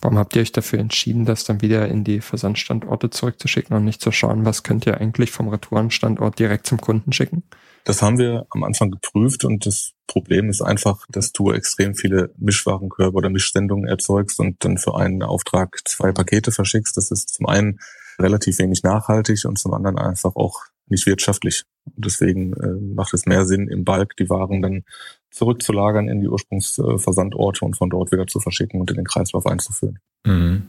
[0.01, 4.03] Warum habt ihr euch dafür entschieden, das dann wieder in die Versandstandorte zurückzuschicken und nicht
[4.03, 7.45] zu schauen, was könnt ihr eigentlich vom Retourenstandort direkt zum Kunden schicken?
[7.85, 12.33] Das haben wir am Anfang geprüft und das Problem ist einfach, dass du extrem viele
[12.37, 16.97] Mischwarenkörbe oder Mischsendungen erzeugst und dann für einen Auftrag zwei Pakete verschickst.
[16.97, 17.79] Das ist zum einen
[18.19, 21.65] relativ wenig nachhaltig und zum anderen einfach auch nicht wirtschaftlich.
[21.97, 24.85] Deswegen äh, macht es mehr Sinn, im Balk die Waren dann
[25.31, 29.99] zurückzulagern in die Ursprungsversandorte und von dort wieder zu verschicken und in den Kreislauf einzuführen.
[30.25, 30.63] Mhm.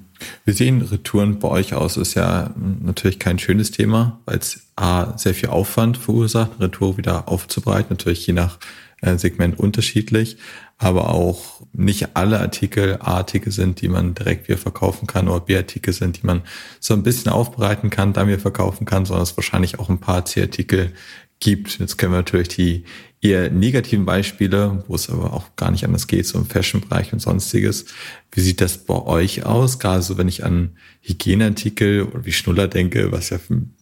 [0.45, 1.97] Wie sehen Retouren bei euch aus?
[1.97, 7.27] Ist ja natürlich kein schönes Thema, weil es A, sehr viel Aufwand verursacht, Retour wieder
[7.27, 8.59] aufzubereiten, natürlich je nach
[9.01, 10.37] äh, Segment unterschiedlich,
[10.77, 15.93] aber auch nicht alle Artikel A-Artikel sind, die man direkt wieder verkaufen kann oder B-Artikel
[15.93, 16.41] sind, die man
[16.79, 20.25] so ein bisschen aufbereiten kann, dann wieder verkaufen kann, sondern es wahrscheinlich auch ein paar
[20.25, 20.93] C-Artikel
[21.39, 21.79] gibt.
[21.79, 22.83] Jetzt können wir natürlich die
[23.21, 27.19] eher negativen Beispiele, wo es aber auch gar nicht anders geht, so im Fashion-Bereich und
[27.19, 27.85] sonstiges.
[28.31, 29.79] Wie sieht das bei euch aus?
[29.79, 33.39] Gerade so, wenn ich an Hygieneartikel oder wie Schnuller denke, was ja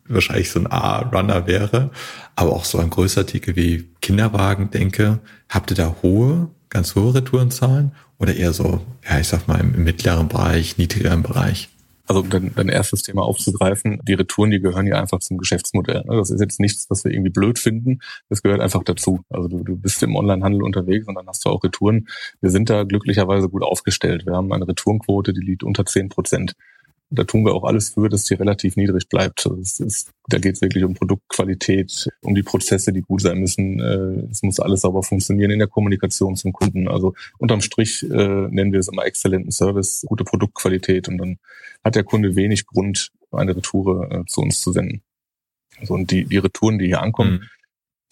[0.07, 1.91] wahrscheinlich so ein A-Runner wäre,
[2.35, 7.15] aber auch so ein größer Artikel wie Kinderwagen denke, habt ihr da hohe, ganz hohe
[7.15, 11.69] Retourenzahlen oder eher so, ja, ich sag mal im mittleren Bereich, niedrigeren Bereich?
[12.07, 16.03] Also dein, dein erstes Thema aufzugreifen, die Retouren, die gehören ja einfach zum Geschäftsmodell.
[16.05, 16.17] Ne?
[16.17, 17.99] Das ist jetzt nichts, was wir irgendwie blöd finden.
[18.29, 19.21] Das gehört einfach dazu.
[19.29, 22.07] Also du, du bist im Onlinehandel unterwegs und dann hast du auch Retouren.
[22.41, 24.25] Wir sind da glücklicherweise gut aufgestellt.
[24.25, 26.55] Wir haben eine Retourenquote, die liegt unter zehn Prozent
[27.09, 29.45] da tun wir auch alles für, dass die relativ niedrig bleibt.
[29.45, 33.79] Also ist, da geht es wirklich um Produktqualität, um die Prozesse, die gut sein müssen.
[33.79, 36.87] Äh, es muss alles sauber funktionieren in der Kommunikation zum Kunden.
[36.87, 41.37] Also unterm Strich äh, nennen wir es immer exzellenten Service, gute Produktqualität und dann
[41.83, 45.01] hat der Kunde wenig Grund, eine Retour äh, zu uns zu senden.
[45.77, 47.41] Also und die, die Retouren, die hier ankommen, mhm.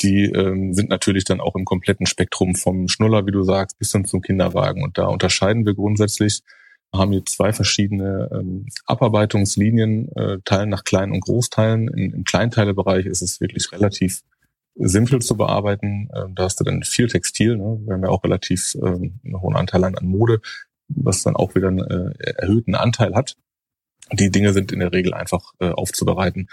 [0.01, 3.91] die ähm, sind natürlich dann auch im kompletten Spektrum vom Schnuller, wie du sagst, bis
[3.91, 4.83] hin zum Kinderwagen.
[4.83, 6.41] Und da unterscheiden wir grundsätzlich
[6.93, 11.87] haben wir zwei verschiedene ähm, Abarbeitungslinien, äh, Teilen nach Klein- und Großteilen.
[11.87, 14.21] In, Im Kleinteilebereich ist es wirklich relativ
[14.75, 16.09] simpel zu bearbeiten.
[16.15, 17.57] Ähm, da hast du dann viel Textil.
[17.57, 17.79] Ne?
[17.85, 20.41] Wir haben ja auch relativ ähm, einen hohen Anteil an, an Mode,
[20.87, 23.35] was dann auch wieder einen äh, erhöhten Anteil hat.
[24.11, 26.49] Die Dinge sind in der Regel einfach äh, aufzubereiten.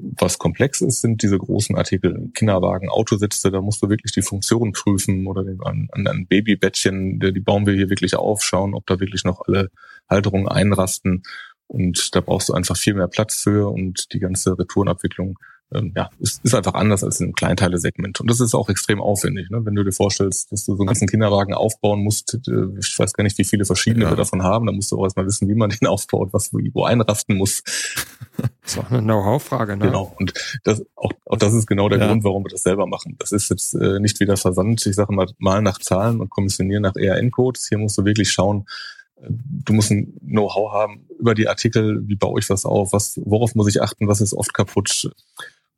[0.00, 4.72] Was komplex ist, sind diese großen Artikel, Kinderwagen, Autositze, da musst du wirklich die Funktion
[4.72, 9.00] prüfen oder an, an ein Babybettchen, die bauen wir hier wirklich auf, schauen, ob da
[9.00, 9.70] wirklich noch alle
[10.08, 11.24] Halterungen einrasten.
[11.66, 15.38] Und da brauchst du einfach viel mehr Platz für und die ganze Retourenabwicklung
[15.72, 18.20] ähm, ja, ist, ist einfach anders als im Kleinteile-Segment.
[18.20, 19.50] Und das ist auch extrem aufwendig.
[19.50, 19.64] Ne?
[19.64, 23.12] Wenn du dir vorstellst, dass du so einen ganzen Kinderwagen aufbauen musst, äh, ich weiß
[23.12, 24.10] gar nicht, wie viele verschiedene ja.
[24.10, 26.58] wir davon haben, dann musst du auch erstmal wissen, wie man den aufbaut, was wo,
[26.72, 27.62] wo einrasten muss.
[28.62, 29.86] Das ist auch eine Know-how-Frage, ne?
[29.86, 30.14] Genau.
[30.16, 32.06] Und das, auch, auch das ist genau der ja.
[32.06, 33.16] Grund, warum wir das selber machen.
[33.18, 36.82] Das ist jetzt äh, nicht wieder Versand, ich sage mal, mal nach Zahlen und kommissionieren
[36.82, 37.66] nach ERN-Codes.
[37.68, 38.66] Hier musst du wirklich schauen,
[39.16, 43.18] äh, du musst ein Know-how haben über die Artikel, wie baue ich was auf, was,
[43.24, 45.10] worauf muss ich achten, was ist oft kaputt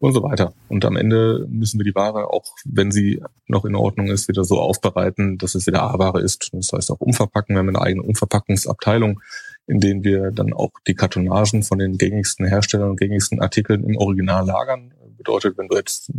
[0.01, 0.55] und so weiter.
[0.69, 4.45] Und am Ende müssen wir die Ware, auch wenn sie noch in Ordnung ist, wieder
[4.45, 6.51] so aufbereiten, dass es wieder A-Ware ist.
[6.53, 7.55] Das heißt auch umverpacken.
[7.55, 9.21] Wir haben eine eigene Umverpackungsabteilung,
[9.67, 13.97] in denen wir dann auch die Kartonagen von den gängigsten Herstellern und gängigsten Artikeln im
[13.99, 14.95] Original lagern.
[15.19, 16.11] Bedeutet, wenn du jetzt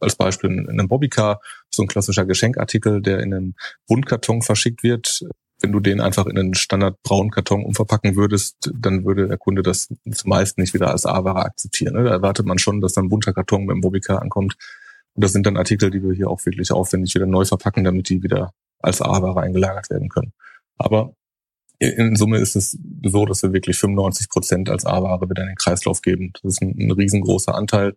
[0.00, 3.54] als Beispiel in einem Bobbycar, so ein klassischer Geschenkartikel, der in einem
[3.88, 5.24] Wundkarton verschickt wird,
[5.60, 9.62] wenn du den einfach in einen Standard braunen Karton umverpacken würdest, dann würde der Kunde
[9.62, 11.94] das zumeist nicht wieder als A-Ware akzeptieren.
[11.94, 12.04] Ne?
[12.04, 14.56] Da erwartet man schon, dass dann ein bunter Karton mit dem Bobbycar ankommt.
[15.14, 18.08] Und das sind dann Artikel, die wir hier auch wirklich aufwendig wieder neu verpacken, damit
[18.08, 20.32] die wieder als A-Ware eingelagert werden können.
[20.76, 21.14] Aber
[21.78, 25.56] in Summe ist es so, dass wir wirklich 95 Prozent als A-Ware wieder in den
[25.56, 26.32] Kreislauf geben.
[26.34, 27.94] Das ist ein, ein riesengroßer Anteil.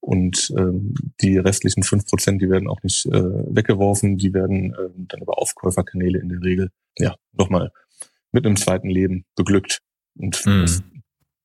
[0.00, 4.90] Und ähm, die restlichen fünf Prozent, die werden auch nicht äh, weggeworfen, die werden äh,
[5.08, 7.70] dann über Aufkäuferkanäle in der Regel ja nochmal
[8.32, 9.80] mit einem zweiten Leben beglückt.
[10.18, 10.96] Und mhm.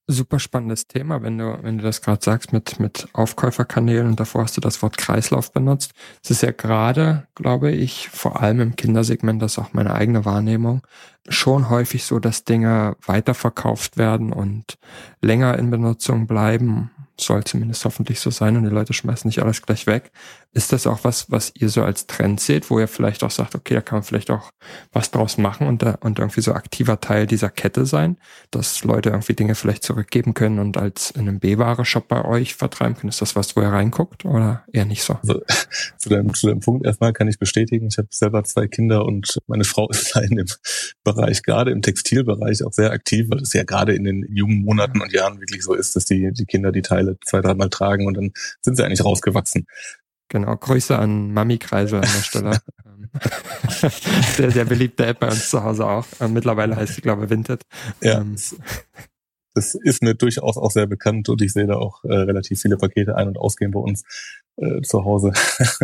[0.08, 4.44] Super spannendes Thema, wenn du, wenn du das gerade sagst mit, mit Aufkäuferkanälen und davor
[4.44, 5.94] hast du das Wort Kreislauf benutzt.
[6.22, 10.26] Es ist ja gerade, glaube ich, vor allem im Kindersegment, das ist auch meine eigene
[10.26, 10.86] Wahrnehmung,
[11.30, 14.78] schon häufig so, dass Dinge weiterverkauft werden und
[15.22, 19.62] länger in Benutzung bleiben soll zumindest hoffentlich so sein und die Leute schmeißen nicht alles
[19.62, 20.12] gleich weg.
[20.54, 23.56] Ist das auch was, was ihr so als Trend seht, wo ihr vielleicht auch sagt,
[23.56, 24.52] okay, da kann man vielleicht auch
[24.92, 28.18] was draus machen und, da, und irgendwie so aktiver Teil dieser Kette sein,
[28.52, 32.96] dass Leute irgendwie Dinge vielleicht zurückgeben können und als in einem B-Ware-Shop bei euch vertreiben
[32.98, 33.10] können?
[33.10, 35.14] Ist das was, wo ihr reinguckt oder eher nicht so?
[35.22, 35.42] Also,
[35.98, 39.40] zu, deinem, zu deinem Punkt erstmal kann ich bestätigen, ich habe selber zwei Kinder und
[39.48, 40.48] meine Frau ist da in dem
[41.06, 45.02] Bereich, gerade im Textilbereich auch sehr aktiv, weil es ja gerade in den jungen Monaten
[45.02, 48.18] und Jahren wirklich so ist, dass die, die Kinder die Teile zwei, dreimal tragen und
[48.18, 49.66] dann sind sie eigentlich rausgewachsen.
[50.32, 52.62] Genau, Grüße an Mami Kreisel an der Stelle.
[54.38, 56.06] sehr, sehr beliebte App bei uns zu Hause auch.
[56.22, 57.64] Ähm, mittlerweile heißt sie, glaube ich, Vinted.
[58.02, 58.22] Ja.
[58.22, 58.38] Ähm,
[59.54, 62.78] das ist mir durchaus auch sehr bekannt und ich sehe da auch äh, relativ viele
[62.78, 64.04] Pakete ein- und ausgehen bei uns
[64.56, 65.34] äh, zu Hause.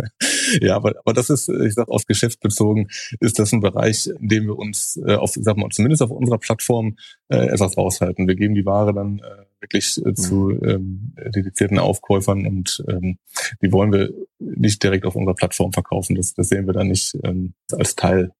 [0.62, 2.88] ja, aber, aber das ist, ich sag, auf Geschäft bezogen,
[3.20, 6.10] ist das ein Bereich, in dem wir uns äh, auf, ich sag mal, zumindest auf
[6.10, 6.96] unserer Plattform
[7.28, 8.26] äh, etwas raushalten.
[8.26, 13.18] Wir geben die Ware dann äh, wirklich äh, zu ähm, dedizierten Aufkäufern und ähm,
[13.60, 16.16] die wollen wir nicht direkt auf unserer Plattform verkaufen.
[16.16, 18.32] Das, das sehen wir dann nicht ähm, als Teil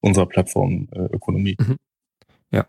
[0.00, 1.56] unserer Plattformökonomie.
[1.58, 1.76] Äh, mhm.
[2.50, 2.66] Ja,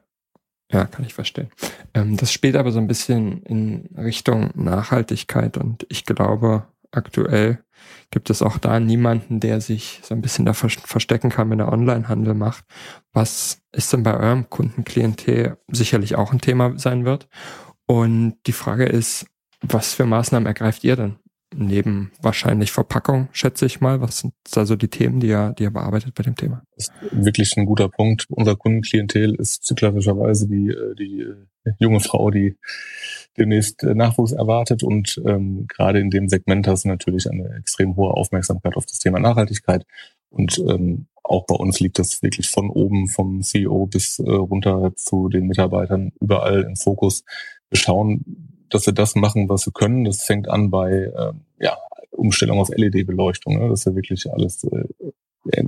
[0.71, 1.49] ja, kann ich verstehen.
[1.93, 7.63] Ähm, das spielt aber so ein bisschen in Richtung Nachhaltigkeit und ich glaube, aktuell
[8.11, 11.71] gibt es auch da niemanden, der sich so ein bisschen da verstecken kann, wenn er
[11.71, 12.65] Onlinehandel macht.
[13.13, 17.27] Was ist denn bei eurem Kundenklientel sicherlich auch ein Thema sein wird?
[17.85, 19.27] Und die Frage ist,
[19.61, 21.17] was für Maßnahmen ergreift ihr denn?
[21.55, 24.01] Neben wahrscheinlich Verpackung, schätze ich mal.
[24.01, 26.61] Was sind also die Themen, die ihr, die ihr bearbeitet bei dem Thema?
[26.75, 28.25] Das ist wirklich ein guter Punkt.
[28.29, 32.57] Unser Kundenklientel ist klassischerweise die, äh, die äh, junge Frau, die
[33.37, 37.95] demnächst äh, Nachwuchs erwartet und ähm, gerade in dem Segment hast du natürlich eine extrem
[37.95, 39.85] hohe Aufmerksamkeit auf das Thema Nachhaltigkeit
[40.29, 44.93] und ähm, auch bei uns liegt das wirklich von oben vom CEO bis äh, runter
[44.95, 47.23] zu den Mitarbeitern überall im Fokus.
[47.69, 50.03] Wir schauen, dass wir das machen, was wir können.
[50.03, 51.77] Das fängt an bei äh, ja,
[52.11, 53.69] Umstellung auf LED-Beleuchtung, ne?
[53.69, 54.85] dass wir wirklich alles äh,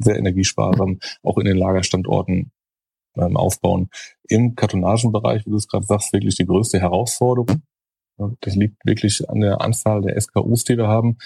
[0.01, 2.51] sehr energiesparsam auch in den Lagerstandorten
[3.17, 3.89] ähm, aufbauen.
[4.27, 7.61] Im Kartonagenbereich, wie du es gerade sagst, wirklich die größte Herausforderung.
[8.41, 11.17] Das liegt wirklich an der Anzahl der SKUs, die wir haben.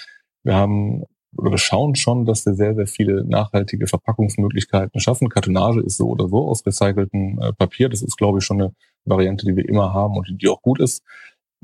[0.44, 1.04] Wir haben
[1.36, 5.28] oder wir schauen schon, dass wir sehr, sehr viele nachhaltige Verpackungsmöglichkeiten schaffen.
[5.28, 7.88] Kartonage ist so oder so aus recyceltem äh, Papier.
[7.88, 10.80] Das ist, glaube ich, schon eine Variante, die wir immer haben und die auch gut
[10.80, 11.02] ist.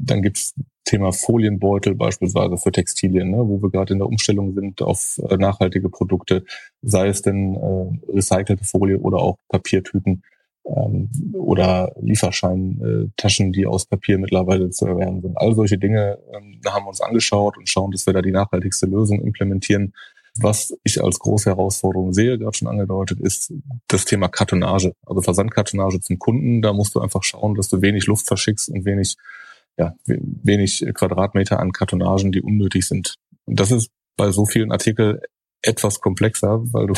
[0.02, 4.82] Dann gibt's Thema Folienbeutel beispielsweise für Textilien, ne, wo wir gerade in der Umstellung sind
[4.82, 6.44] auf äh, nachhaltige Produkte,
[6.82, 10.24] sei es denn äh, recycelte Folie oder auch Papiertüten
[10.66, 15.38] ähm, oder Lieferscheintaschen, die aus Papier mittlerweile zu erwerben sind.
[15.38, 18.86] All solche Dinge ähm, haben wir uns angeschaut und schauen, dass wir da die nachhaltigste
[18.86, 19.92] Lösung implementieren.
[20.40, 23.52] Was ich als große Herausforderung sehe, gerade schon angedeutet, ist
[23.88, 26.62] das Thema Kartonage, also Versandkartonage zum Kunden.
[26.62, 29.16] Da musst du einfach schauen, dass du wenig Luft verschickst und wenig
[29.76, 33.14] ja, wenig Quadratmeter an Kartonagen, die unnötig sind.
[33.46, 35.18] Und das ist bei so vielen Artikeln
[35.62, 36.94] etwas komplexer, weil du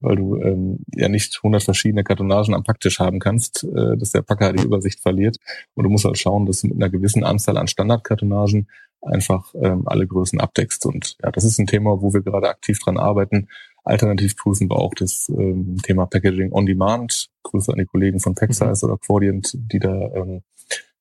[0.00, 4.22] weil du ähm, ja nicht 100 verschiedene Kartonagen am Packtisch haben kannst, äh, dass der
[4.22, 5.38] Packer die Übersicht verliert.
[5.74, 8.68] Und du musst halt schauen, dass du mit einer gewissen Anzahl an Standardkartonagen
[9.02, 10.86] einfach ähm, alle Größen abdeckst.
[10.86, 13.48] Und ja, das ist ein Thema, wo wir gerade aktiv dran arbeiten.
[13.84, 17.28] Alternativ prüfen wir auch das ähm, Thema Packaging on Demand.
[17.42, 18.92] Grüße an die Kollegen von Packsize mhm.
[18.92, 20.42] oder Quadient, die da ähm,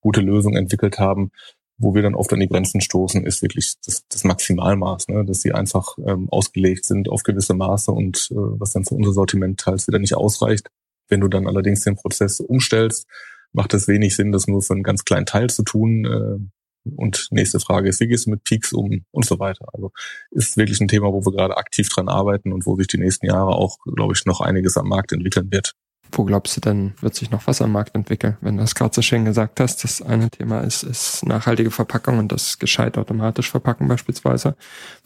[0.02, 1.32] gute Lösungen entwickelt haben.
[1.80, 5.24] Wo wir dann oft an die Grenzen stoßen, ist wirklich das, das Maximalmaß, ne?
[5.26, 9.14] dass sie einfach ähm, ausgelegt sind auf gewisse Maße und äh, was dann für unser
[9.14, 10.70] Sortiment teils wieder nicht ausreicht.
[11.08, 13.06] Wenn du dann allerdings den Prozess umstellst,
[13.54, 16.06] macht es wenig Sinn, das nur für einen ganz kleinen Teil zu tun.
[16.06, 19.68] Äh, und nächste Frage ist, wie gehst du mit Peaks um und so weiter.
[19.74, 19.92] Also
[20.32, 23.26] ist wirklich ein Thema, wo wir gerade aktiv dran arbeiten und wo sich die nächsten
[23.26, 25.74] Jahre auch, glaube ich, noch einiges am Markt entwickeln wird.
[26.12, 28.38] Wo glaubst du denn, wird sich noch was am Markt entwickeln?
[28.42, 32.20] Wenn du das gerade so schön gesagt hast, das eine Thema ist, ist nachhaltige Verpackung
[32.20, 34.56] und das gescheit automatisch verpacken beispielsweise.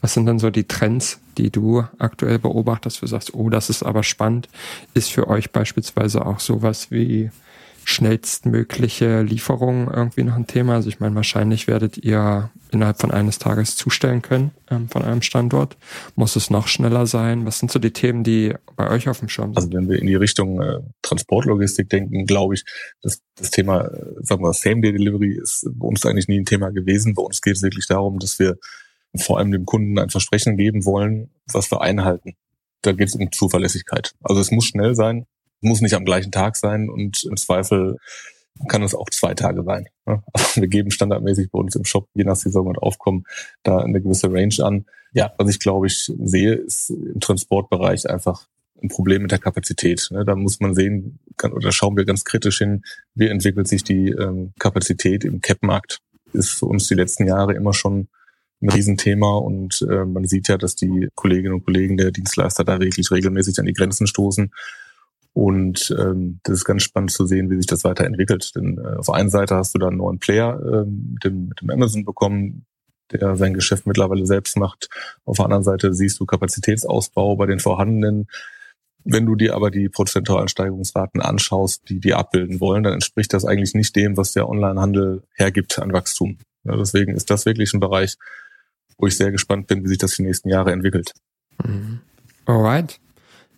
[0.02, 3.70] Was sind dann so die Trends, die du aktuell beobachtest, wo du sagst, oh, das
[3.70, 4.50] ist aber spannend?
[4.94, 7.32] Ist für euch beispielsweise auch sowas wie
[7.84, 10.76] schnellstmögliche Lieferung irgendwie noch ein Thema?
[10.76, 15.22] Also ich meine, wahrscheinlich werdet ihr innerhalb von eines Tages zustellen können ähm, von einem
[15.22, 15.78] Standort.
[16.15, 17.46] Muss es noch schneller sein?
[17.46, 19.58] Was sind so die Themen, die bei euch auf dem Schirm sind?
[19.58, 22.63] Also wenn wir in die Richtung äh, Transportlogistik denken, glaube ich,
[23.02, 27.13] dass das Thema, äh, sagen wir, Same-Day-Delivery ist bei uns eigentlich nie ein Thema gewesen.
[27.13, 28.58] Bei uns geht es wirklich darum, dass wir
[29.17, 32.36] vor allem dem Kunden ein Versprechen geben wollen, was wir einhalten.
[32.82, 34.13] Da geht es um Zuverlässigkeit.
[34.22, 35.26] Also es muss schnell sein,
[35.62, 37.97] muss nicht am gleichen Tag sein und im Zweifel
[38.67, 39.88] kann es auch zwei Tage sein.
[40.34, 43.24] Also wir geben standardmäßig bei uns im Shop, je nach Saison und Aufkommen,
[43.63, 44.86] da eine gewisse Range an.
[45.13, 48.47] Ja, was ich glaube ich sehe, ist im Transportbereich einfach
[48.82, 50.10] ein Problem mit der Kapazität.
[50.12, 50.26] Ne?
[50.26, 54.54] Da muss man sehen, oder schauen wir ganz kritisch hin, wie entwickelt sich die ähm,
[54.60, 56.00] Kapazität im Cap-Markt.
[56.34, 58.08] Ist für uns die letzten Jahre immer schon
[58.62, 62.80] ein Riesenthema und äh, man sieht ja, dass die Kolleginnen und Kollegen der Dienstleister da
[62.80, 64.52] wirklich regelmäßig an die Grenzen stoßen
[65.34, 68.54] und ähm, das ist ganz spannend zu sehen, wie sich das weiterentwickelt.
[68.56, 71.48] Denn äh, auf der einen Seite hast du da einen neuen Player äh, mit, dem,
[71.48, 72.65] mit dem Amazon bekommen,
[73.12, 74.89] der sein Geschäft mittlerweile selbst macht.
[75.26, 78.28] Auf der anderen Seite siehst du Kapazitätsausbau bei den vorhandenen.
[79.04, 83.46] Wenn du dir aber die prozentualen Steigerungsraten anschaust, die die abbilden wollen, dann entspricht das
[83.46, 86.38] eigentlich nicht dem, was der Onlinehandel hergibt an Wachstum.
[86.63, 88.15] Ja, deswegen ist das wirklich ein Bereich,
[88.98, 91.13] wo ich sehr gespannt bin, wie sich das die nächsten Jahre entwickelt.
[91.65, 92.02] Mhm.
[92.46, 93.00] Alright.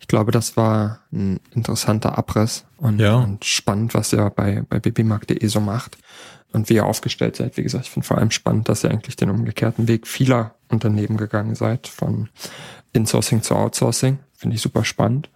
[0.00, 3.16] Ich glaube, das war ein interessanter Abriss und, ja.
[3.16, 5.96] und spannend, was ihr bei, bei babymarkt.de so macht
[6.52, 7.56] und wie ihr aufgestellt seid.
[7.56, 11.16] Wie gesagt, ich finde vor allem spannend, dass ihr eigentlich den umgekehrten Weg vieler Unternehmen
[11.16, 12.28] gegangen seid, von
[12.92, 14.18] Insourcing zu Outsourcing.
[14.34, 15.30] Finde ich super spannend.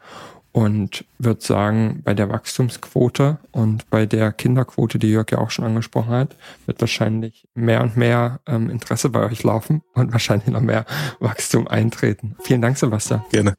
[0.53, 5.64] und würde sagen, bei der Wachstumsquote und bei der Kinderquote, die Jörg ja auch schon
[5.64, 6.37] angesprochen hat,
[6.67, 10.85] wird wahrscheinlich mehr und mehr ähm, Interesse bei euch laufen und wahrscheinlich noch mehr
[11.21, 12.37] Wachstum eintreten.
[12.40, 13.23] Vielen Dank, Sebastian.
[13.31, 13.54] Gerne.